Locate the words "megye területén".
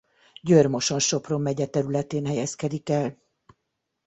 1.41-2.25